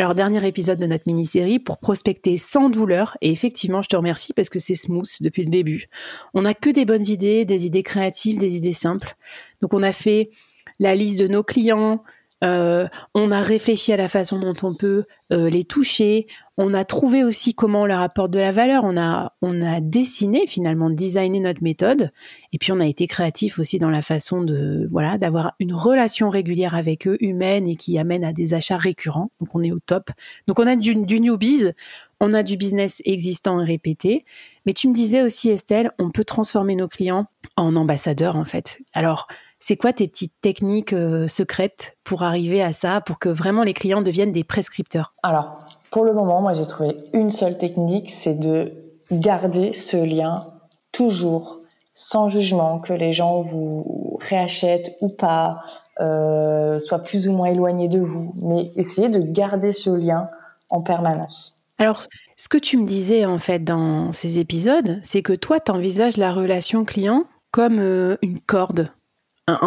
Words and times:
Alors, 0.00 0.14
dernier 0.14 0.48
épisode 0.48 0.78
de 0.78 0.86
notre 0.86 1.04
mini-série 1.06 1.58
pour 1.58 1.76
prospecter 1.76 2.38
sans 2.38 2.70
douleur. 2.70 3.18
Et 3.20 3.30
effectivement, 3.30 3.82
je 3.82 3.90
te 3.90 3.96
remercie 3.96 4.32
parce 4.32 4.48
que 4.48 4.58
c'est 4.58 4.74
smooth 4.74 5.18
depuis 5.20 5.44
le 5.44 5.50
début. 5.50 5.90
On 6.32 6.40
n'a 6.40 6.54
que 6.54 6.70
des 6.70 6.86
bonnes 6.86 7.04
idées, 7.04 7.44
des 7.44 7.66
idées 7.66 7.82
créatives, 7.82 8.38
des 8.38 8.56
idées 8.56 8.72
simples. 8.72 9.14
Donc, 9.60 9.74
on 9.74 9.82
a 9.82 9.92
fait 9.92 10.30
la 10.78 10.94
liste 10.94 11.20
de 11.20 11.26
nos 11.26 11.42
clients, 11.42 12.02
euh, 12.42 12.88
on 13.14 13.30
a 13.30 13.40
réfléchi 13.42 13.92
à 13.92 13.96
la 13.96 14.08
façon 14.08 14.38
dont 14.38 14.54
on 14.62 14.74
peut 14.74 15.04
euh, 15.32 15.50
les 15.50 15.64
toucher. 15.64 16.26
On 16.56 16.72
a 16.74 16.84
trouvé 16.84 17.22
aussi 17.22 17.54
comment 17.54 17.82
on 17.82 17.86
leur 17.86 18.00
apporte 18.00 18.30
de 18.30 18.38
la 18.38 18.52
valeur. 18.52 18.84
On 18.84 18.96
a, 18.96 19.34
on 19.42 19.60
a 19.62 19.80
dessiné 19.80 20.46
finalement, 20.46 20.90
designé 20.90 21.40
notre 21.40 21.62
méthode. 21.62 22.10
Et 22.52 22.58
puis 22.58 22.72
on 22.72 22.80
a 22.80 22.86
été 22.86 23.06
créatif 23.06 23.58
aussi 23.58 23.78
dans 23.78 23.90
la 23.90 24.02
façon 24.02 24.42
de 24.42 24.86
voilà 24.90 25.18
d'avoir 25.18 25.54
une 25.60 25.72
relation 25.72 26.30
régulière 26.30 26.74
avec 26.74 27.06
eux, 27.06 27.16
humaine 27.20 27.66
et 27.66 27.76
qui 27.76 27.98
amène 27.98 28.24
à 28.24 28.32
des 28.32 28.54
achats 28.54 28.78
récurrents. 28.78 29.30
Donc 29.40 29.54
on 29.54 29.62
est 29.62 29.72
au 29.72 29.80
top. 29.80 30.10
Donc 30.46 30.58
on 30.58 30.66
a 30.66 30.76
du, 30.76 30.94
du 31.04 31.20
newbies, 31.20 31.72
on 32.20 32.32
a 32.32 32.42
du 32.42 32.56
business 32.56 33.02
existant 33.04 33.60
et 33.60 33.64
répété. 33.64 34.24
Mais 34.66 34.72
tu 34.72 34.88
me 34.88 34.94
disais 34.94 35.22
aussi 35.22 35.50
Estelle, 35.50 35.90
on 35.98 36.10
peut 36.10 36.24
transformer 36.24 36.76
nos 36.76 36.88
clients 36.88 37.26
en 37.56 37.76
ambassadeurs 37.76 38.36
en 38.36 38.44
fait. 38.44 38.80
Alors 38.92 39.26
c'est 39.60 39.76
quoi 39.76 39.92
tes 39.92 40.08
petites 40.08 40.34
techniques 40.40 40.92
euh, 40.92 41.28
secrètes 41.28 41.96
pour 42.02 42.24
arriver 42.24 42.62
à 42.62 42.72
ça, 42.72 43.00
pour 43.00 43.18
que 43.18 43.28
vraiment 43.28 43.62
les 43.62 43.74
clients 43.74 44.02
deviennent 44.02 44.32
des 44.32 44.42
prescripteurs? 44.42 45.14
Alors, 45.22 45.60
pour 45.90 46.04
le 46.04 46.12
moment, 46.12 46.40
moi 46.40 46.54
j'ai 46.54 46.66
trouvé 46.66 46.96
une 47.12 47.30
seule 47.30 47.58
technique, 47.58 48.10
c'est 48.10 48.38
de 48.38 48.72
garder 49.12 49.72
ce 49.72 49.96
lien 49.96 50.46
toujours 50.92 51.60
sans 51.92 52.28
jugement, 52.28 52.78
que 52.78 52.92
les 52.92 53.12
gens 53.12 53.40
vous 53.40 54.16
réachètent 54.20 54.96
ou 55.00 55.08
pas, 55.08 55.62
euh, 56.00 56.78
soient 56.78 57.00
plus 57.00 57.28
ou 57.28 57.32
moins 57.32 57.48
éloignés 57.48 57.88
de 57.88 58.00
vous, 58.00 58.32
mais 58.40 58.70
essayez 58.76 59.08
de 59.08 59.20
garder 59.20 59.72
ce 59.72 59.90
lien 59.90 60.30
en 60.70 60.80
permanence. 60.80 61.60
Alors, 61.78 62.04
ce 62.36 62.48
que 62.48 62.58
tu 62.58 62.76
me 62.78 62.86
disais 62.86 63.26
en 63.26 63.38
fait 63.38 63.64
dans 63.64 64.12
ces 64.12 64.38
épisodes, 64.38 64.98
c'est 65.02 65.22
que 65.22 65.32
toi, 65.32 65.60
tu 65.60 65.72
envisages 65.72 66.16
la 66.16 66.32
relation 66.32 66.84
client 66.84 67.24
comme 67.50 67.78
euh, 67.80 68.16
une 68.22 68.40
corde 68.40 68.88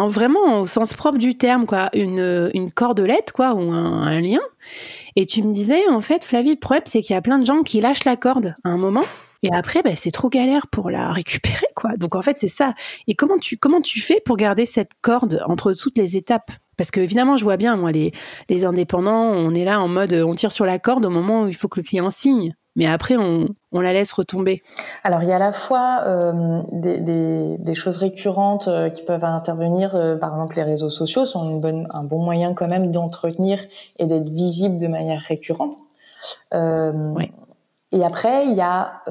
vraiment 0.08 0.60
au 0.60 0.66
sens 0.66 0.94
propre 0.94 1.18
du 1.18 1.36
terme, 1.36 1.66
quoi, 1.66 1.90
une, 1.94 2.50
une 2.54 2.70
cordelette, 2.70 3.32
quoi, 3.32 3.54
ou 3.54 3.72
un, 3.72 4.20
lien. 4.20 4.40
Et 5.16 5.26
tu 5.26 5.42
me 5.42 5.52
disais, 5.52 5.88
en 5.88 6.00
fait, 6.00 6.24
Flavie, 6.24 6.50
le 6.50 6.58
problème, 6.58 6.82
c'est 6.86 7.00
qu'il 7.00 7.14
y 7.14 7.16
a 7.16 7.22
plein 7.22 7.38
de 7.38 7.46
gens 7.46 7.62
qui 7.62 7.80
lâchent 7.80 8.04
la 8.04 8.16
corde 8.16 8.54
à 8.64 8.70
un 8.70 8.76
moment. 8.76 9.04
Et 9.42 9.50
après, 9.52 9.82
bah, 9.82 9.94
c'est 9.94 10.10
trop 10.10 10.28
galère 10.28 10.66
pour 10.68 10.90
la 10.90 11.12
récupérer, 11.12 11.66
quoi. 11.74 11.96
Donc 11.96 12.14
en 12.14 12.22
fait, 12.22 12.38
c'est 12.38 12.48
ça. 12.48 12.74
Et 13.06 13.14
comment 13.14 13.38
tu 13.38 13.58
comment 13.58 13.82
tu 13.82 14.00
fais 14.00 14.20
pour 14.24 14.36
garder 14.36 14.64
cette 14.64 14.92
corde 15.02 15.42
entre 15.46 15.74
toutes 15.74 15.98
les 15.98 16.16
étapes? 16.16 16.50
Parce 16.78 16.90
que 16.90 17.00
évidemment, 17.00 17.36
je 17.36 17.44
vois 17.44 17.58
bien, 17.58 17.76
moi, 17.76 17.92
les 17.92 18.12
les 18.48 18.64
indépendants, 18.64 19.30
on 19.30 19.54
est 19.54 19.66
là 19.66 19.80
en 19.80 19.88
mode, 19.88 20.14
on 20.14 20.34
tire 20.34 20.50
sur 20.50 20.64
la 20.64 20.78
corde 20.78 21.04
au 21.04 21.10
moment 21.10 21.42
où 21.42 21.48
il 21.48 21.54
faut 21.54 21.68
que 21.68 21.78
le 21.78 21.84
client 21.84 22.08
signe 22.08 22.54
mais 22.76 22.86
après 22.86 23.16
on, 23.16 23.48
on, 23.72 23.80
la 23.80 23.92
laisse 23.92 24.12
retomber 24.12 24.62
Alors 25.04 25.22
il 25.22 25.28
y 25.28 25.32
a 25.32 25.36
à 25.36 25.38
la 25.38 25.52
fois 25.52 26.02
euh, 26.06 26.62
des, 26.72 26.98
des, 26.98 27.56
des, 27.58 27.74
choses 27.74 27.98
récurrentes 27.98 28.68
euh, 28.68 28.90
qui 28.90 29.04
peuvent 29.04 29.24
intervenir, 29.24 29.94
euh, 29.94 30.16
par 30.16 30.32
exemple 30.32 30.56
les 30.56 30.62
réseaux 30.62 30.90
sociaux 30.90 31.24
sont 31.26 31.48
une 31.50 31.60
bonne, 31.60 31.86
un 31.90 32.02
bon 32.02 32.22
moyen 32.22 32.54
quand 32.54 32.68
même 32.68 32.90
d'entretenir 32.90 33.60
et 33.98 34.06
d'être 34.06 34.28
visible 34.28 34.78
de 34.78 34.88
manière 34.88 35.20
récurrente. 35.20 35.76
Et 36.52 38.04
après 38.04 38.46
il 38.46 38.54
y 38.54 38.62
a 38.62 39.02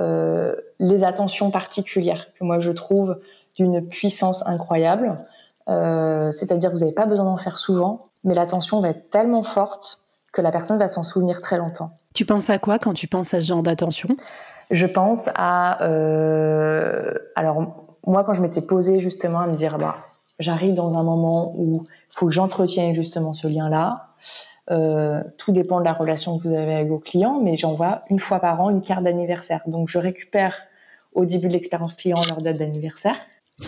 les 0.79 1.03
attentions 1.03 1.51
particulières 1.51 2.33
que 2.33 2.43
moi 2.43 2.59
je 2.59 2.71
trouve 2.71 3.19
d'une 3.55 3.87
puissance 3.87 4.45
incroyable. 4.47 5.17
C'est-à-dire 5.67 6.69
que 6.69 6.75
vous 6.75 6.81
n'avez 6.81 6.93
pas 6.93 7.05
besoin 7.05 7.25
d'en 7.25 7.37
faire 7.37 7.59
souvent, 7.59 8.07
mais 8.23 8.33
l'attention 8.33 8.81
va 8.81 8.89
être 8.89 9.09
tellement 9.11 9.43
forte 9.43 10.02
que 10.33 10.41
la 10.41 10.51
personne 10.51 10.77
va 10.77 10.89
s'en 10.89 11.03
souvenir 11.03 11.39
très 11.41 11.57
longtemps. 11.57 11.91
Tu 12.13 12.25
penses 12.25 12.49
à 12.49 12.57
quoi 12.57 12.79
quand 12.79 12.93
tu 12.93 13.07
penses 13.07 13.33
à 13.33 13.39
ce 13.39 13.47
genre 13.47 13.63
d'attention? 13.63 14.09
Je 14.71 14.85
pense 14.85 15.29
à... 15.35 15.81
Euh, 15.83 17.13
alors, 17.35 17.87
moi, 18.05 18.23
quand 18.23 18.33
je 18.33 18.41
m'étais 18.41 18.61
posée 18.61 18.99
justement 18.99 19.39
à 19.39 19.47
me 19.47 19.53
dire, 19.53 19.77
bah, 19.77 19.97
j'arrive 20.39 20.73
dans 20.73 20.97
un 20.97 21.03
moment 21.03 21.53
où 21.55 21.83
il 21.85 22.17
faut 22.17 22.25
que 22.25 22.33
j'entretienne 22.33 22.93
justement 22.93 23.31
ce 23.31 23.47
lien-là. 23.47 24.07
Euh, 24.71 25.21
tout 25.37 25.51
dépend 25.51 25.79
de 25.79 25.85
la 25.85 25.93
relation 25.93 26.39
que 26.39 26.47
vous 26.47 26.55
avez 26.55 26.75
avec 26.75 26.87
vos 26.87 26.99
clients, 26.99 27.39
mais 27.41 27.55
j'envoie 27.55 28.01
une 28.09 28.19
fois 28.19 28.39
par 28.39 28.59
an 28.61 28.69
une 28.69 28.81
carte 28.81 29.03
d'anniversaire. 29.03 29.61
Donc, 29.67 29.87
je 29.87 29.99
récupère 29.99 30.55
au 31.13 31.25
début 31.25 31.47
de 31.47 31.53
l'expérience 31.53 31.93
client 31.93 32.19
leur 32.27 32.41
date 32.41 32.57
d'anniversaire. 32.57 33.15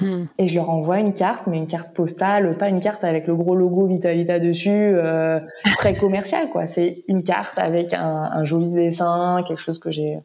Hmm. 0.02 0.26
Et 0.40 0.48
je 0.48 0.56
leur 0.56 0.70
envoie 0.70 1.00
une 1.00 1.14
carte, 1.14 1.44
mais 1.48 1.58
une 1.58 1.68
carte 1.68 1.94
postale, 1.94 2.58
pas 2.58 2.70
une 2.70 2.82
carte 2.82 3.04
avec 3.04 3.28
le 3.28 3.36
gros 3.36 3.56
logo 3.56 3.86
Vitalita 3.86 4.40
dessus, 4.40 4.70
euh, 4.72 5.40
très 5.78 5.94
commercial 5.98 6.50
quoi. 6.50 6.66
C'est 6.66 7.04
une 7.08 7.24
carte 7.24 7.58
avec 7.58 7.94
un, 7.94 8.30
un, 8.34 8.44
joli 8.44 8.70
dessin, 8.70 9.44
quelque 9.48 9.62
chose 9.62 9.80
que 9.80 9.92
j'ai 9.92 10.20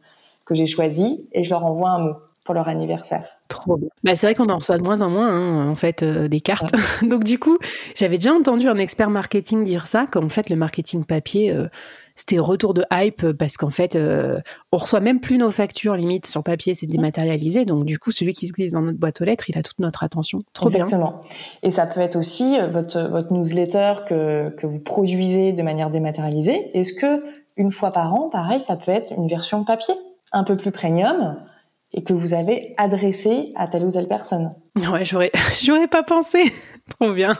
que 0.46 0.54
j'ai 0.54 0.66
choisi, 0.66 1.28
et 1.32 1.44
je 1.44 1.50
leur 1.50 1.64
envoie 1.64 1.90
un 1.90 1.98
mot 1.98 2.14
pour 2.44 2.54
leur 2.54 2.68
anniversaire. 2.68 3.38
Trop 3.48 3.76
bien. 3.76 3.88
Bah, 4.02 4.16
c'est 4.16 4.26
vrai 4.26 4.34
qu'on 4.34 4.48
en 4.48 4.56
reçoit 4.56 4.78
de 4.78 4.82
moins 4.82 5.02
en 5.02 5.10
moins, 5.10 5.28
hein, 5.28 5.68
en 5.68 5.74
fait, 5.74 6.02
euh, 6.02 6.26
des 6.26 6.40
cartes. 6.40 6.74
Donc 7.02 7.22
du 7.22 7.38
coup, 7.38 7.58
j'avais 7.94 8.16
déjà 8.16 8.32
entendu 8.32 8.68
un 8.68 8.78
expert 8.78 9.10
marketing 9.10 9.62
dire 9.62 9.86
ça, 9.86 10.06
qu'en 10.10 10.28
fait, 10.28 10.50
le 10.50 10.56
marketing 10.56 11.04
papier, 11.04 11.52
euh, 11.52 11.68
c'était 12.20 12.38
retour 12.38 12.74
de 12.74 12.84
hype 12.92 13.32
parce 13.32 13.56
qu'en 13.56 13.70
fait, 13.70 13.96
euh, 13.96 14.40
on 14.72 14.76
reçoit 14.76 15.00
même 15.00 15.20
plus 15.20 15.38
nos 15.38 15.50
factures 15.50 15.96
limite 15.96 16.26
sur 16.26 16.42
papier, 16.42 16.74
c'est 16.74 16.86
dématérialisé. 16.86 17.64
Donc 17.64 17.84
du 17.84 17.98
coup, 17.98 18.12
celui 18.12 18.32
qui 18.34 18.46
se 18.46 18.52
glisse 18.52 18.72
dans 18.72 18.82
notre 18.82 18.98
boîte 18.98 19.20
aux 19.20 19.24
lettres, 19.24 19.48
il 19.48 19.58
a 19.58 19.62
toute 19.62 19.78
notre 19.78 20.04
attention. 20.04 20.42
Trop 20.52 20.68
Exactement. 20.68 21.22
Et 21.62 21.70
ça 21.70 21.86
peut 21.86 22.00
être 22.00 22.16
aussi 22.16 22.58
euh, 22.58 22.68
votre, 22.68 23.00
votre 23.08 23.32
newsletter 23.32 23.94
que, 24.06 24.50
que 24.50 24.66
vous 24.66 24.78
produisez 24.78 25.52
de 25.52 25.62
manière 25.62 25.90
dématérialisée. 25.90 26.70
Est-ce 26.74 26.92
que 26.92 27.22
une 27.56 27.72
fois 27.72 27.90
par 27.90 28.14
an, 28.14 28.28
pareil, 28.28 28.60
ça 28.60 28.76
peut 28.76 28.92
être 28.92 29.12
une 29.12 29.28
version 29.28 29.64
papier, 29.64 29.94
un 30.32 30.44
peu 30.44 30.56
plus 30.56 30.72
premium 30.72 31.36
et 31.92 32.04
que 32.04 32.12
vous 32.12 32.34
avez 32.34 32.74
adressé 32.76 33.52
à 33.56 33.66
telle 33.66 33.84
ou 33.84 33.90
telle 33.90 34.08
personne? 34.08 34.52
Ouais, 34.76 35.04
j'aurais, 35.04 35.32
j'aurais 35.62 35.88
pas 35.88 36.02
pensé. 36.02 36.52
Trop 37.00 37.12
bien. 37.12 37.34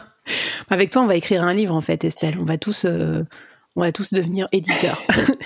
Avec 0.69 0.89
toi, 0.89 1.03
on 1.03 1.07
va 1.07 1.15
écrire 1.15 1.43
un 1.43 1.53
livre 1.53 1.75
en 1.75 1.81
fait, 1.81 2.03
Estelle. 2.03 2.37
On 2.39 2.45
va 2.45 2.57
tous 2.57 2.85
euh, 2.85 3.23
on 3.75 3.81
va 3.81 3.91
tous 3.91 4.13
devenir 4.13 4.47
éditeurs. 4.51 5.01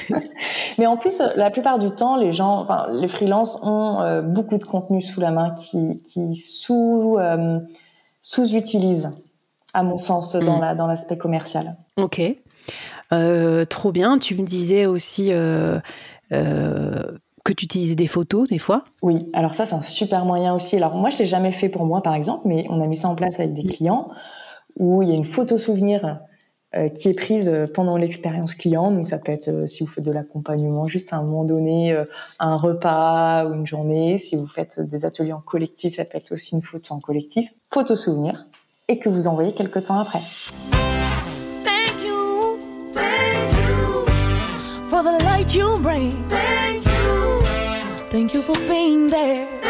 Mais 0.77 0.85
en 0.87 0.97
plus, 0.97 1.21
la 1.35 1.51
plupart 1.51 1.79
du 1.79 1.91
temps, 1.91 2.17
les 2.17 2.33
gens, 2.33 2.59
enfin, 2.59 2.87
les 2.91 3.07
freelances 3.07 3.59
ont 3.61 4.01
euh, 4.01 4.21
beaucoup 4.21 4.57
de 4.57 4.63
contenu 4.63 5.01
sous 5.01 5.19
la 5.19 5.31
main 5.31 5.51
qui, 5.51 6.01
qui 6.03 6.35
sous, 6.35 7.17
euh, 7.19 7.59
sous-utilisent, 8.21 9.11
à 9.73 9.83
mon 9.83 9.97
sens, 9.97 10.35
dans, 10.35 10.57
mm. 10.57 10.61
la, 10.61 10.75
dans 10.75 10.87
l'aspect 10.87 11.17
commercial. 11.17 11.75
Ok. 11.97 12.21
Euh, 13.13 13.65
trop 13.65 13.91
bien. 13.91 14.17
Tu 14.17 14.35
me 14.35 14.45
disais 14.45 14.85
aussi 14.85 15.31
que 17.45 17.53
tu 17.53 17.65
utilisais 17.65 17.95
des 17.95 18.07
photos 18.07 18.49
des 18.49 18.57
fois. 18.57 18.83
Oui, 19.03 19.27
alors 19.33 19.53
ça, 19.53 19.65
c'est 19.65 19.75
un 19.75 19.81
super 19.81 20.25
moyen 20.25 20.53
aussi. 20.55 20.75
Alors 20.77 20.95
moi, 20.95 21.11
je 21.11 21.19
l'ai 21.19 21.27
jamais 21.27 21.51
fait 21.51 21.69
pour 21.69 21.85
moi, 21.85 22.01
par 22.01 22.15
exemple, 22.15 22.47
mais 22.47 22.65
on 22.69 22.81
a 22.81 22.87
mis 22.87 22.95
ça 22.95 23.07
en 23.07 23.15
place 23.15 23.39
avec 23.39 23.53
des 23.53 23.63
clients 23.63 24.09
où 24.77 25.01
il 25.03 25.09
y 25.09 25.11
a 25.11 25.15
une 25.15 25.25
photo 25.25 25.57
souvenir 25.57 26.05
euh, 26.05 26.13
qui 26.93 27.09
est 27.09 27.13
prise 27.13 27.49
euh, 27.49 27.67
pendant 27.67 27.97
l'expérience 27.97 28.53
client. 28.53 28.91
Donc 28.91 29.07
ça 29.07 29.17
peut 29.17 29.31
être 29.31 29.47
euh, 29.47 29.65
si 29.65 29.83
vous 29.83 29.89
faites 29.89 30.03
de 30.03 30.11
l'accompagnement 30.11 30.87
juste 30.87 31.13
à 31.13 31.17
un 31.17 31.23
moment 31.23 31.45
donné, 31.45 31.95
un 32.39 32.55
repas 32.57 33.45
ou 33.45 33.53
une 33.53 33.67
journée. 33.67 34.17
Si 34.17 34.35
vous 34.35 34.47
faites 34.47 34.79
des 34.79 35.05
ateliers 35.05 35.33
en 35.33 35.41
collectif, 35.41 35.95
ça 35.95 36.05
peut 36.05 36.17
être 36.17 36.31
aussi 36.31 36.55
une 36.55 36.61
photo 36.61 36.93
en 36.93 36.99
collectif, 36.99 37.49
photo 37.71 37.95
souvenir, 37.95 38.45
et 38.87 38.99
que 38.99 39.09
vous 39.09 39.27
envoyez 39.27 39.53
quelques 39.53 39.85
temps 39.85 39.99
après. 39.99 40.19
Thank 41.63 42.03
you, 42.05 42.59
thank 42.93 43.53
you 43.67 44.05
for 44.89 45.03
the 45.03 45.23
light 45.23 45.53
you 45.55 45.77
bring. 45.79 46.11
Thank 46.29 46.85
you, 46.85 47.45
thank 48.11 48.33
you 48.33 48.41
for 48.41 48.57
being 48.67 49.07
there. 49.07 49.64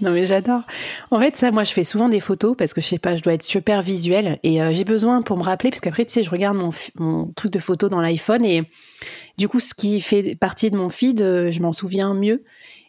Non 0.00 0.12
mais 0.12 0.24
j'adore. 0.24 0.62
En 1.10 1.18
fait, 1.18 1.36
ça, 1.36 1.50
moi, 1.50 1.64
je 1.64 1.72
fais 1.72 1.84
souvent 1.84 2.08
des 2.08 2.20
photos 2.20 2.56
parce 2.56 2.72
que 2.72 2.80
je 2.80 2.86
sais 2.86 2.98
pas, 2.98 3.16
je 3.16 3.22
dois 3.22 3.34
être 3.34 3.42
super 3.42 3.82
visuelle 3.82 4.38
et 4.42 4.62
euh, 4.62 4.72
j'ai 4.72 4.84
besoin 4.84 5.22
pour 5.22 5.36
me 5.36 5.42
rappeler 5.42 5.70
parce 5.70 5.80
qu'après, 5.80 6.04
tu 6.04 6.12
sais, 6.12 6.22
je 6.22 6.30
regarde 6.30 6.56
mon, 6.96 7.26
truc 7.34 7.52
de 7.52 7.58
photo 7.58 7.88
dans 7.88 8.00
l'iPhone 8.00 8.44
et 8.44 8.62
du 9.38 9.48
coup, 9.48 9.60
ce 9.60 9.74
qui 9.74 10.00
fait 10.00 10.36
partie 10.36 10.70
de 10.70 10.76
mon 10.76 10.88
feed, 10.88 11.20
euh, 11.20 11.50
je 11.50 11.60
m'en 11.60 11.72
souviens 11.72 12.14
mieux. 12.14 12.44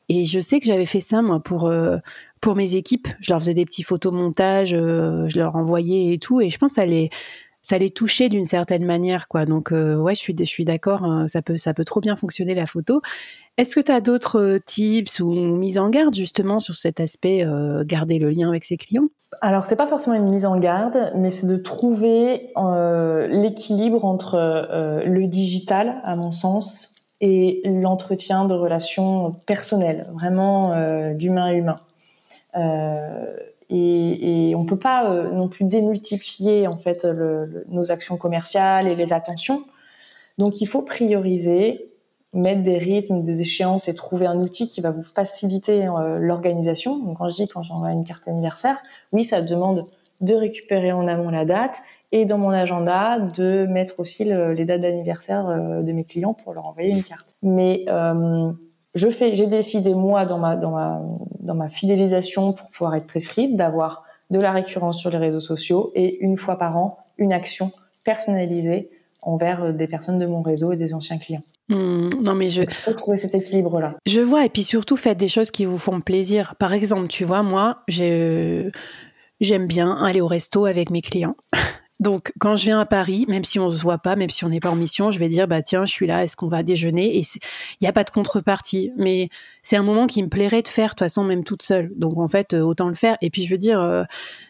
Et 0.07 0.25
je 0.25 0.39
sais 0.39 0.59
que 0.59 0.65
j'avais 0.65 0.87
fait 0.87 1.01
ça 1.01 1.21
moi 1.21 1.39
pour 1.39 1.67
euh, 1.67 1.97
pour 2.41 2.55
mes 2.55 2.75
équipes. 2.75 3.07
Je 3.19 3.31
leur 3.31 3.39
faisais 3.39 3.53
des 3.53 3.65
petits 3.65 3.83
photomontages, 3.83 4.69
je 4.69 5.37
leur 5.37 5.55
envoyais 5.55 6.13
et 6.13 6.17
tout. 6.17 6.41
Et 6.41 6.49
je 6.49 6.57
pense 6.57 6.73
ça 6.73 6.85
les 6.85 7.09
ça 7.61 7.77
les 7.77 7.89
touchait 7.89 8.29
d'une 8.29 8.45
certaine 8.45 8.85
manière, 8.85 9.27
quoi. 9.27 9.45
Donc 9.45 9.71
ouais, 9.71 10.15
je 10.15 10.19
suis 10.19 10.35
je 10.37 10.43
suis 10.43 10.65
d'accord. 10.65 11.03
Hein, 11.03 11.27
ça 11.27 11.41
peut 11.41 11.57
ça 11.57 11.73
peut 11.73 11.85
trop 11.85 11.99
bien 11.99 12.15
fonctionner 12.15 12.55
la 12.55 12.65
photo. 12.65 13.01
Est-ce 13.59 13.75
que 13.75 13.81
tu 13.81 13.91
as 13.91 13.99
d'autres 13.99 14.39
euh, 14.39 14.59
tips 14.65 15.19
ou 15.19 15.33
mises 15.33 15.77
en 15.79 15.89
garde 15.89 16.15
justement 16.15 16.59
sur 16.59 16.75
cet 16.75 17.01
aspect 17.01 17.45
euh, 17.45 17.83
garder 17.85 18.17
le 18.17 18.29
lien 18.29 18.47
avec 18.47 18.63
ses 18.63 18.77
clients? 18.77 19.09
Alors 19.41 19.65
c'est 19.65 19.75
pas 19.75 19.85
forcément 19.85 20.15
une 20.15 20.29
mise 20.29 20.45
en 20.45 20.57
garde, 20.57 21.11
mais 21.13 21.29
c'est 21.29 21.45
de 21.45 21.57
trouver 21.57 22.53
euh, 22.55 23.27
l'équilibre 23.27 24.05
entre 24.05 24.37
le 25.05 25.27
digital, 25.27 26.01
à 26.05 26.15
mon 26.15 26.31
sens, 26.31 26.95
et 27.19 27.61
l'entretien 27.65 28.45
de 28.45 28.53
relations 28.53 29.33
personnelles, 29.45 30.07
vraiment 30.13 30.73
d'humain 31.13 31.45
à 31.45 31.53
humain. 31.53 31.79
Et, 33.69 34.49
et, 34.49 34.55
on 34.55 34.65
peut 34.65 34.79
pas 34.79 35.29
non 35.31 35.47
plus 35.47 35.65
démultiplier 35.65 36.67
en 36.67 36.77
fait 36.77 37.05
nos 37.67 37.91
actions 37.91 38.17
commerciales 38.17 38.87
et 38.87 38.95
les 38.95 39.13
attentions. 39.13 39.63
Donc 40.39 40.61
il 40.61 40.65
faut 40.67 40.81
prioriser 40.81 41.89
mettre 42.33 42.61
des 42.63 42.77
rythmes, 42.77 43.21
des 43.21 43.41
échéances 43.41 43.87
et 43.87 43.95
trouver 43.95 44.27
un 44.27 44.39
outil 44.39 44.67
qui 44.67 44.81
va 44.81 44.91
vous 44.91 45.03
faciliter 45.03 45.87
euh, 45.87 46.19
l'organisation. 46.19 46.97
Donc 46.99 47.17
quand 47.17 47.29
je 47.29 47.35
dis 47.35 47.47
quand 47.47 47.63
j'envoie 47.63 47.91
une 47.91 48.03
carte 48.03 48.27
anniversaire, 48.27 48.77
oui, 49.11 49.25
ça 49.25 49.41
demande 49.41 49.87
de 50.21 50.35
récupérer 50.35 50.91
en 50.91 51.07
amont 51.07 51.29
la 51.29 51.45
date 51.45 51.81
et 52.11 52.25
dans 52.25 52.37
mon 52.37 52.49
agenda 52.49 53.19
de 53.19 53.65
mettre 53.67 53.99
aussi 53.99 54.25
les 54.25 54.65
dates 54.65 54.81
d'anniversaire 54.81 55.47
euh, 55.47 55.81
de 55.81 55.91
mes 55.91 56.03
clients 56.03 56.33
pour 56.33 56.53
leur 56.53 56.65
envoyer 56.65 56.89
une 56.89 57.03
carte. 57.03 57.35
Mais 57.41 57.85
euh, 57.87 58.51
je 58.95 59.09
fais, 59.09 59.33
j'ai 59.33 59.47
décidé 59.47 59.93
moi 59.93 60.25
dans 60.25 60.37
ma 60.37 60.55
dans 60.55 60.71
ma 60.71 61.01
dans 61.39 61.55
ma 61.55 61.69
fidélisation 61.69 62.53
pour 62.53 62.69
pouvoir 62.69 62.95
être 62.95 63.07
prescrite 63.07 63.55
d'avoir 63.55 64.03
de 64.29 64.39
la 64.39 64.51
récurrence 64.51 64.99
sur 64.99 65.09
les 65.09 65.17
réseaux 65.17 65.39
sociaux 65.39 65.91
et 65.95 66.17
une 66.21 66.37
fois 66.37 66.57
par 66.57 66.77
an 66.77 66.97
une 67.17 67.33
action 67.33 67.71
personnalisée 68.03 68.89
envers 69.21 69.73
des 69.73 69.87
personnes 69.87 70.19
de 70.19 70.25
mon 70.25 70.41
réseau 70.41 70.71
et 70.71 70.77
des 70.77 70.93
anciens 70.93 71.17
clients. 71.17 71.43
Hmm, 71.67 72.09
non 72.21 72.33
mais 72.33 72.49
je 72.49 72.63
faut 72.63 72.93
trouver 72.93 73.17
cet 73.17 73.35
équilibre 73.35 73.79
là. 73.79 73.95
Je 74.05 74.21
vois 74.21 74.45
et 74.45 74.49
puis 74.49 74.63
surtout 74.63 74.97
faites 74.97 75.17
des 75.17 75.27
choses 75.27 75.51
qui 75.51 75.65
vous 75.65 75.77
font 75.77 76.01
plaisir. 76.01 76.55
Par 76.57 76.73
exemple, 76.73 77.07
tu 77.07 77.25
vois 77.25 77.43
moi, 77.43 77.83
j'aime 77.87 78.71
bien 79.67 79.95
aller 80.03 80.21
au 80.21 80.27
resto 80.27 80.65
avec 80.65 80.89
mes 80.89 81.01
clients. 81.01 81.35
Donc, 81.99 82.31
quand 82.39 82.55
je 82.55 82.63
viens 82.63 82.79
à 82.79 82.85
Paris, 82.85 83.25
même 83.27 83.43
si 83.43 83.59
on 83.59 83.69
se 83.69 83.81
voit 83.81 83.97
pas, 83.97 84.15
même 84.15 84.29
si 84.29 84.45
on 84.45 84.49
n'est 84.49 84.61
pas 84.61 84.69
en 84.69 84.75
mission, 84.75 85.11
je 85.11 85.19
vais 85.19 85.27
dire, 85.27 85.49
bah 85.49 85.61
tiens, 85.61 85.85
je 85.85 85.91
suis 85.91 86.07
là, 86.07 86.23
est-ce 86.23 86.37
qu'on 86.37 86.47
va 86.47 86.63
déjeuner? 86.63 87.17
Et 87.17 87.19
il 87.19 87.81
n'y 87.81 87.87
a 87.89 87.91
pas 87.91 88.05
de 88.05 88.09
contrepartie. 88.09 88.93
Mais 88.95 89.27
c'est 89.63 89.75
un 89.75 89.83
moment 89.83 90.07
qui 90.07 90.23
me 90.23 90.29
plairait 90.29 90.61
de 90.61 90.69
faire, 90.69 90.85
de 90.85 90.89
toute 90.91 90.99
façon, 90.99 91.25
même 91.25 91.43
toute 91.43 91.61
seule. 91.61 91.91
Donc, 91.97 92.17
en 92.17 92.29
fait, 92.29 92.53
euh, 92.53 92.61
autant 92.61 92.87
le 92.87 92.95
faire. 92.95 93.17
Et 93.21 93.29
puis, 93.29 93.43
je 93.43 93.51
veux 93.51 93.57
dire, 93.57 93.81
euh, 93.81 94.03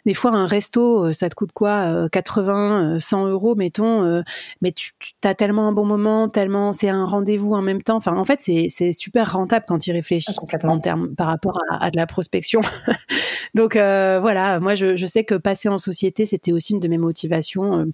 des 0.05 0.13
fois, 0.13 0.31
un 0.31 0.45
resto, 0.45 1.05
euh, 1.05 1.13
ça 1.13 1.27
te 1.27 1.33
coûte 1.33 1.51
quoi 1.51 2.07
80, 2.11 2.99
100 2.99 3.27
euros, 3.29 3.55
mettons. 3.55 4.23
mais 4.61 4.71
tu, 4.71 4.91
as 5.23 5.33
tellement 5.33 5.67
un 5.67 5.71
bon 5.71 5.85
moment, 5.85 6.29
tellement 6.29 6.71
c'est 6.71 6.89
un 6.89 7.05
rendez-vous 7.05 7.53
en 7.53 7.63
même 7.63 7.81
temps. 7.81 7.97
Enfin, 7.97 8.15
en 8.15 8.25
fait, 8.25 8.41
c'est 8.41 8.91
super 8.91 9.33
rentable 9.33 9.65
quand 9.67 9.79
tu 9.79 9.91
réfléchis 9.91 10.35
ah, 10.37 10.67
en 10.67 10.79
termes 10.79 11.15
par 11.15 11.27
rapport 11.27 11.59
à, 11.71 11.83
à 11.83 11.91
de 11.91 11.97
la 11.97 12.05
prospection. 12.05 12.61
Donc, 13.55 13.73
voilà, 13.73 14.59
moi, 14.59 14.75
je, 14.75 14.95
je 14.95 15.05
sais 15.07 15.23
que 15.23 15.33
passer 15.33 15.67
en 15.67 15.79
société, 15.79 16.27
c'était 16.27 16.51
aussi 16.51 16.73
une 16.73 16.79
de 16.79 16.87
mes 16.87 16.99
motivations 16.99 17.38
euh, 17.57 17.85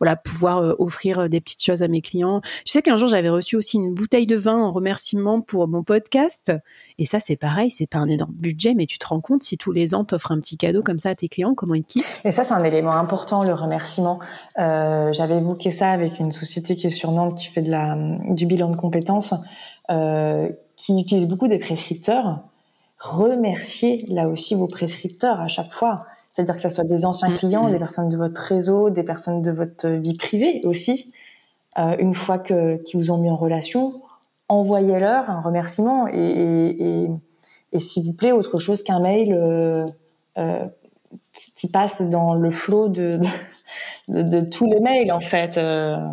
voilà, 0.00 0.16
pouvoir 0.16 0.58
euh, 0.58 0.74
offrir 0.78 1.20
euh, 1.20 1.28
des 1.28 1.40
petites 1.40 1.62
choses 1.62 1.82
à 1.82 1.88
mes 1.88 2.00
clients. 2.00 2.40
Je 2.64 2.72
sais 2.72 2.82
qu'un 2.82 2.96
jour 2.96 3.08
j'avais 3.08 3.28
reçu 3.28 3.56
aussi 3.56 3.76
une 3.76 3.94
bouteille 3.94 4.26
de 4.26 4.36
vin 4.36 4.56
en 4.56 4.72
remerciement 4.72 5.40
pour 5.40 5.68
mon 5.68 5.82
podcast. 5.82 6.52
Et 6.98 7.04
ça, 7.04 7.20
c'est 7.20 7.36
pareil, 7.36 7.70
c'est 7.70 7.86
pas 7.86 7.98
un 7.98 8.08
énorme 8.08 8.34
budget, 8.34 8.74
mais 8.74 8.86
tu 8.86 8.98
te 8.98 9.06
rends 9.06 9.20
compte 9.20 9.42
si 9.42 9.58
tous 9.58 9.72
les 9.72 9.94
ans 9.94 10.04
t'offres 10.04 10.32
un 10.32 10.40
petit 10.40 10.56
cadeau 10.56 10.82
comme 10.82 10.98
ça 10.98 11.10
à 11.10 11.14
tes 11.14 11.28
clients, 11.28 11.54
comment 11.54 11.74
ils 11.74 11.84
kiffent? 11.84 12.20
Et 12.24 12.32
ça, 12.32 12.44
c'est 12.44 12.54
un 12.54 12.64
élément 12.64 12.92
important, 12.92 13.44
le 13.44 13.52
remerciement. 13.52 14.18
j'avais 14.56 15.38
évoqué 15.38 15.70
ça 15.70 15.90
avec 15.90 16.18
une 16.18 16.32
société 16.32 16.76
qui 16.76 16.86
est 16.86 16.90
sur 16.90 17.12
Nantes, 17.12 17.36
qui 17.38 17.48
fait 17.48 17.62
de 17.62 17.70
la, 17.70 17.96
du 18.30 18.46
bilan 18.46 18.70
de 18.70 18.76
compétences, 18.76 19.34
qui 19.88 21.00
utilise 21.00 21.28
beaucoup 21.28 21.48
des 21.48 21.58
prescripteurs. 21.58 22.40
Remerciez 22.98 24.06
là 24.08 24.28
aussi 24.28 24.54
vos 24.54 24.68
prescripteurs 24.68 25.40
à 25.40 25.48
chaque 25.48 25.72
fois. 25.72 26.06
C'est-à-dire 26.36 26.56
que 26.56 26.60
ce 26.60 26.68
soit 26.68 26.84
des 26.84 27.06
anciens 27.06 27.30
mm, 27.30 27.34
clients, 27.34 27.68
mm. 27.68 27.72
des 27.72 27.78
personnes 27.78 28.08
de 28.10 28.16
votre 28.18 28.42
réseau, 28.42 28.90
des 28.90 29.04
personnes 29.04 29.40
de 29.40 29.50
votre 29.50 29.88
vie 29.88 30.18
privée 30.18 30.60
aussi. 30.64 31.14
Euh, 31.78 31.96
une 31.98 32.12
fois 32.12 32.38
qu'ils 32.38 32.82
vous 32.92 33.10
ont 33.10 33.16
mis 33.16 33.30
en 33.30 33.36
relation, 33.36 34.02
envoyez-leur 34.50 35.30
un 35.30 35.40
remerciement 35.40 36.06
et, 36.08 37.08
s'il 37.78 38.04
vous 38.04 38.12
plaît 38.12 38.32
autre 38.32 38.58
chose 38.58 38.82
qu'un 38.82 39.00
mail 39.00 39.32
euh, 39.32 39.86
euh, 40.36 40.66
qui, 41.54 41.68
passe 41.68 42.02
dans 42.02 42.34
le 42.34 42.50
flot 42.50 42.90
de, 42.90 43.18
de, 44.08 44.40
tous 44.40 44.66
les 44.66 44.80
mails 44.80 45.12
en 45.12 45.20
fait. 45.20 45.56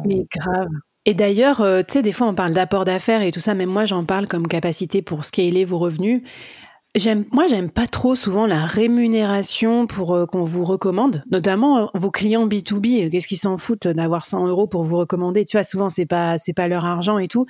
Mais 0.05 0.25
grave. 0.31 0.67
Et 1.05 1.13
d'ailleurs, 1.13 1.57
tu 1.57 1.93
sais, 1.93 2.01
des 2.01 2.13
fois 2.13 2.27
on 2.27 2.33
parle 2.33 2.53
d'apport 2.53 2.85
d'affaires 2.85 3.21
et 3.23 3.31
tout 3.31 3.41
ça, 3.41 3.55
même 3.55 3.69
moi 3.69 3.83
j'en 3.83 4.05
parle 4.05 4.27
comme 4.27 4.47
capacité 4.47 5.01
pour 5.01 5.25
scaler 5.25 5.65
vos 5.65 5.77
revenus. 5.77 6.23
J'aime, 6.95 7.25
moi, 7.31 7.47
j'aime 7.47 7.71
pas 7.71 7.87
trop 7.87 8.13
souvent 8.13 8.45
la 8.45 8.67
rémunération 8.67 9.87
pour 9.87 10.13
euh, 10.13 10.27
qu'on 10.27 10.43
vous 10.43 10.63
recommande, 10.63 11.23
notamment 11.31 11.79
euh, 11.79 11.85
vos 11.95 12.11
clients 12.11 12.47
B2B. 12.47 13.09
Qu'est-ce 13.09 13.27
qu'ils 13.27 13.39
s'en 13.39 13.57
foutent 13.57 13.87
d'avoir 13.87 14.27
100 14.27 14.45
euros 14.45 14.67
pour 14.67 14.83
vous 14.83 14.97
recommander 14.97 15.43
Tu 15.43 15.57
vois, 15.57 15.63
souvent 15.63 15.89
c'est 15.89 16.05
pas 16.05 16.37
c'est 16.37 16.53
pas 16.53 16.67
leur 16.67 16.85
argent 16.85 17.17
et 17.17 17.27
tout. 17.27 17.47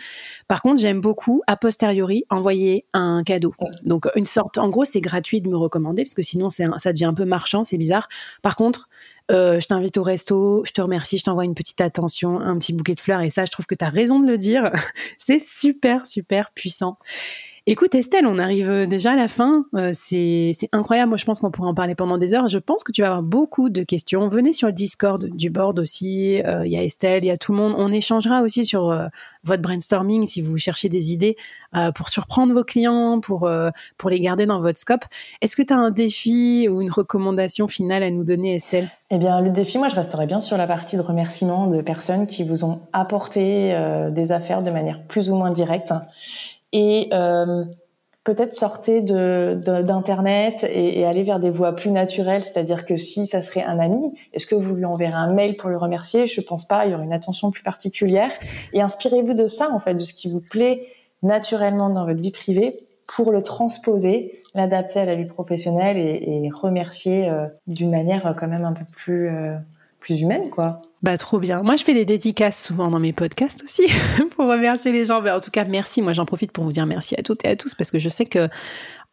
Par 0.48 0.62
contre, 0.62 0.82
j'aime 0.82 1.02
beaucoup 1.02 1.42
a 1.46 1.58
posteriori 1.58 2.24
envoyer 2.30 2.86
un 2.94 3.22
cadeau. 3.26 3.54
Donc 3.84 4.08
une 4.16 4.24
sorte, 4.26 4.58
en 4.58 4.70
gros, 4.70 4.86
c'est 4.86 5.02
gratuit 5.02 5.42
de 5.42 5.50
me 5.50 5.58
recommander 5.58 6.06
parce 6.06 6.16
que 6.16 6.22
sinon 6.22 6.50
c'est 6.50 6.66
ça 6.78 6.94
devient 6.94 7.04
un 7.04 7.14
peu 7.14 7.26
marchand, 7.26 7.66
c'est 7.66 7.78
bizarre. 7.78 8.08
Par 8.44 8.56
contre, 8.56 8.88
euh, 9.30 9.60
je 9.60 9.68
t'invite 9.68 9.98
au 9.98 10.04
resto, 10.04 10.64
je 10.66 10.72
te 10.72 10.80
remercie, 10.80 11.18
je 11.18 11.26
t'envoie 11.26 11.44
une 11.44 11.56
petite 11.56 11.82
attention, 11.82 12.40
un 12.40 12.58
petit 12.58 12.72
bouquet 12.72 12.96
de 12.96 13.02
fleurs 13.02 13.20
et 13.20 13.30
ça, 13.30 13.44
je 13.44 13.52
trouve 13.52 13.66
que 13.66 13.76
tu 13.76 13.84
as 13.84 13.90
raison 13.90 14.22
de 14.22 14.28
le 14.28 14.38
dire. 14.38 14.72
c'est 15.18 15.40
super 15.40 16.08
super 16.08 16.52
puissant. 16.52 16.98
Écoute 17.66 17.96
Estelle, 17.96 18.28
on 18.28 18.40
arrive 18.40 18.70
euh, 18.70 18.86
déjà 18.86 19.14
à 19.14 19.16
la 19.16 19.30
fin. 19.30 19.64
Euh, 19.74 19.92
c'est 19.94 20.52
incroyable. 20.74 21.08
Moi, 21.08 21.18
je 21.18 21.24
pense 21.24 21.40
qu'on 21.40 21.50
pourrait 21.50 21.70
en 21.70 21.74
parler 21.74 21.96
pendant 21.96 22.18
des 22.18 22.34
heures. 22.34 22.50
Je 22.50 22.58
pense 22.58 22.84
que 22.84 22.92
tu 22.92 23.00
vas 23.00 23.08
avoir 23.08 23.24
beaucoup 23.24 23.70
de 23.70 23.84
questions. 23.84 24.28
Venez 24.28 24.52
sur 24.52 24.68
le 24.68 24.74
Discord 24.74 25.24
du 25.24 25.50
board 25.50 25.80
aussi. 25.80 26.42
Euh, 26.44 26.66
il 26.66 26.74
y 26.74 26.78
a 26.78 26.84
Estelle, 26.84 27.24
il 27.24 27.28
y 27.28 27.32
a 27.32 27.38
tout 27.38 27.54
le 27.54 27.60
monde. 27.60 27.74
On 27.78 27.90
échangera 27.94 28.42
aussi 28.42 28.66
sur 28.66 28.94
votre 29.46 29.62
brainstorming 29.62 30.26
si 30.26 30.42
vous 30.42 30.58
cherchez 30.58 30.90
des 30.90 31.14
idées 31.14 31.38
pour 31.96 32.10
surprendre 32.10 32.54
vos 32.54 32.66
clients, 32.66 33.20
pour, 33.22 33.50
pour 33.98 34.10
les 34.10 34.20
garder 34.20 34.46
dans 34.46 34.60
votre 34.60 34.78
scope. 34.78 35.06
Est-ce 35.42 35.56
que 35.56 35.62
tu 35.62 35.74
as 35.74 35.78
un 35.78 35.90
défi 35.90 36.68
ou 36.70 36.82
une 36.82 36.92
recommandation 36.92 37.68
finale 37.68 38.04
à 38.04 38.12
nous 38.12 38.24
donner, 38.26 38.56
Estelle? 38.56 38.92
Eh 39.10 39.18
bien, 39.18 39.42
le 39.42 39.50
défi, 39.50 39.78
moi, 39.78 39.88
je 39.88 39.96
resterai 39.96 40.28
bien 40.28 40.40
sur 40.40 40.58
la 40.58 40.68
partie 40.68 40.98
de 40.98 41.02
remerciement 41.02 41.68
de 41.68 41.82
personnes 41.82 42.28
qui 42.28 42.44
vous 42.44 42.64
ont 42.66 42.82
apporté 42.92 43.76
des 44.12 44.32
affaires 44.32 44.62
de 44.62 44.72
manière 44.72 45.02
plus 45.08 45.30
ou 45.30 45.36
moins 45.36 45.52
directe 45.52 45.94
et 46.74 47.08
euh, 47.14 47.64
peut-être 48.24 48.54
sortir 48.54 49.04
de, 49.04 49.62
d'internet 49.64 50.66
et, 50.70 51.06
aller 51.06 51.24
vers 51.24 51.40
des 51.40 51.50
voies 51.50 51.76
plus 51.76 51.92
naturelles, 51.92 52.44
c'est-à-dire 52.44 52.86
que 52.86 52.98
si 52.98 53.28
ça 53.28 53.42
serait 53.42 53.64
un 53.64 53.80
ami, 53.80 54.14
est-ce 54.34 54.48
que 54.48 54.56
vous 54.56 54.76
lui 54.76 54.86
enverrez 54.86 55.14
un 55.14 55.32
mail 55.32 55.56
pour 55.56 55.70
le 55.70 55.78
remercier? 55.78 56.26
Je 56.26 56.42
pense 56.42 56.66
pas, 56.66 56.86
il 56.86 56.92
y 56.92 56.96
aura 56.96 57.04
une 57.04 57.14
attention 57.14 57.52
plus 57.52 57.64
particulière. 57.64 58.32
Et 58.74 58.82
inspirez-vous 58.82 59.34
de 59.34 59.48
ça 59.48 59.70
en 59.72 59.80
fait, 59.80 59.94
de 59.94 60.00
ce 60.00 60.14
qui 60.14 60.32
vous 60.32 60.42
plaît 60.50 60.88
naturellement 61.22 61.90
dans 61.90 62.06
votre 62.06 62.20
vie 62.20 62.32
privée 62.32 62.80
pour 63.08 63.32
le 63.32 63.42
transposer, 63.42 64.42
l'adapter 64.54 65.00
à 65.00 65.06
la 65.06 65.16
vie 65.16 65.26
professionnelle 65.26 65.98
et, 65.98 66.46
et 66.46 66.50
remercier 66.50 67.30
euh, 67.30 67.48
d'une 67.68 67.92
manière 67.92 68.26
euh, 68.26 68.34
quand 68.34 68.48
même 68.48 68.66
un 68.66 68.74
peu 68.74 68.86
plus 68.86 69.30
euh, 69.30 69.56
plus 70.00 70.22
humaine 70.22 70.50
quoi. 70.50 70.82
Bah 71.04 71.18
trop 71.18 71.38
bien. 71.38 71.64
Moi 71.64 71.76
je 71.76 71.84
fais 71.84 71.94
des 71.94 72.06
dédicaces 72.06 72.64
souvent 72.64 72.90
dans 72.90 73.00
mes 73.00 73.12
podcasts 73.12 73.62
aussi 73.64 73.84
pour 74.38 74.48
remercier 74.48 74.94
les 74.94 75.06
gens. 75.06 75.22
Mais 75.22 75.32
en 75.32 75.42
tout 75.42 75.52
cas 75.52 75.66
merci. 75.66 76.02
Moi 76.02 76.14
j'en 76.14 76.26
profite 76.26 76.54
pour 76.54 76.64
vous 76.64 76.72
dire 76.72 76.86
merci 76.86 77.14
à 77.18 77.22
toutes 77.22 77.46
et 77.46 77.50
à 77.50 77.56
tous 77.58 77.76
parce 77.76 77.92
que 77.92 78.00
je 78.00 78.08
sais 78.08 78.26
que 78.26 78.48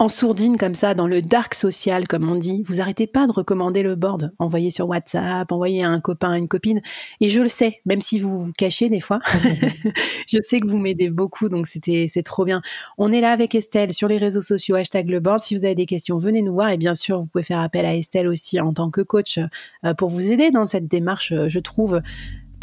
en 0.01 0.09
sourdine 0.09 0.57
comme 0.57 0.75
ça, 0.75 0.95
dans 0.95 1.07
le 1.07 1.21
dark 1.21 1.53
social, 1.55 2.09
comme 2.09 2.27
on 2.31 2.35
dit, 2.35 2.63
vous 2.67 2.81
arrêtez 2.81 3.07
pas 3.07 3.27
de 3.27 3.33
recommander 3.33 3.83
le 3.83 3.97
board. 3.97 4.33
Envoyez 4.39 4.71
sur 4.71 4.89
WhatsApp, 4.89 5.53
envoyez 5.53 5.85
à 5.85 5.91
un 5.91 6.01
copain, 6.01 6.31
à 6.31 6.39
une 6.39 6.49
copine. 6.49 6.81
Et 7.21 7.29
je 7.29 7.43
le 7.43 7.51
sais, 7.51 7.83
même 7.85 8.01
si 8.01 8.19
vous 8.19 8.47
vous 8.47 8.53
cachez 8.57 8.89
des 8.89 9.01
fois, 9.01 9.19
je 10.27 10.39
sais 10.43 10.59
que 10.59 10.67
vous 10.67 10.79
m'aidez 10.79 11.11
beaucoup, 11.11 11.51
donc 11.51 11.67
c'était, 11.67 12.07
c'est 12.09 12.23
trop 12.23 12.47
bien. 12.47 12.63
On 12.97 13.13
est 13.13 13.21
là 13.21 13.31
avec 13.31 13.55
Estelle 13.55 13.93
sur 13.93 14.09
les 14.09 14.17
réseaux 14.17 14.41
sociaux, 14.41 14.75
hashtag 14.75 15.11
le 15.11 15.21
board. 15.21 15.41
Si 15.43 15.55
vous 15.55 15.67
avez 15.67 15.75
des 15.75 15.85
questions, 15.85 16.17
venez 16.17 16.41
nous 16.41 16.55
voir. 16.55 16.71
Et 16.71 16.79
bien 16.79 16.95
sûr, 16.95 17.21
vous 17.21 17.27
pouvez 17.27 17.45
faire 17.45 17.61
appel 17.61 17.85
à 17.85 17.95
Estelle 17.95 18.27
aussi 18.27 18.59
en 18.59 18.73
tant 18.73 18.91
que 18.91 19.03
coach 19.03 19.39
euh, 19.85 19.93
pour 19.93 20.09
vous 20.09 20.33
aider 20.33 20.51
dans 20.51 20.65
cette 20.65 20.89
démarche, 20.89 21.33
euh, 21.33 21.51
je 21.51 21.59
trouve 21.59 22.01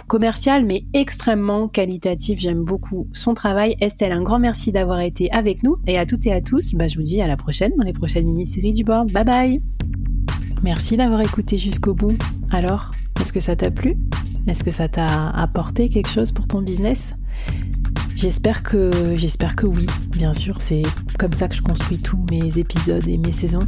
commercial, 0.08 0.66
mais 0.66 0.86
extrêmement 0.94 1.68
qualitatif. 1.68 2.40
J'aime 2.40 2.64
beaucoup 2.64 3.08
son 3.14 3.34
travail. 3.34 3.76
Estelle, 3.82 4.12
un 4.12 4.24
grand 4.24 4.40
merci 4.40 4.72
d'avoir 4.72 5.02
été 5.02 5.32
avec 5.32 5.64
nous. 5.64 5.78
Et 5.86 5.98
à 5.98 6.06
toutes 6.06 6.26
et 6.26 6.34
à 6.34 6.42
tous, 6.42 6.74
bah, 6.74 6.88
je 6.88 6.96
vous 6.96 7.04
dis 7.04 7.22
à 7.22 7.28
la 7.28 7.38
prochaine 7.38 7.74
dans 7.78 7.84
les 7.84 7.94
prochaines 7.94 8.26
mini-séries 8.26 8.74
du 8.74 8.84
board. 8.84 9.12
Bye 9.12 9.26
bye 9.26 9.62
Merci 10.64 10.98
d'avoir 10.98 11.22
écouté 11.22 11.58
jusqu'au 11.58 11.94
bout. 11.94 12.18
Alors, 12.50 12.92
est-ce 13.22 13.32
que 13.32 13.40
ça 13.40 13.56
t'a 13.56 13.70
plu? 13.70 13.96
Est-ce 14.48 14.64
que 14.64 14.72
ça 14.72 14.88
t'a 14.88 15.30
apporté 15.30 15.90
quelque 15.90 16.10
chose 16.10 16.32
pour 16.32 16.48
ton 16.48 16.62
business? 16.62 17.14
J'espère 18.16 18.64
que, 18.64 19.16
j'espère 19.16 19.56
que 19.56 19.68
oui, 19.68 19.86
bien 20.12 20.34
sûr, 20.34 20.62
c'est 20.62 20.84
comme 21.20 21.34
ça 21.34 21.48
que 21.48 21.56
je 21.56 21.62
construis 21.62 22.00
tous 22.00 22.18
mes 22.32 22.58
épisodes 22.58 23.08
et 23.08 23.18
mes 23.18 23.32
saisons. 23.32 23.68